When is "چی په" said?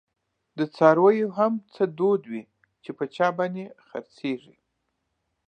2.83-3.03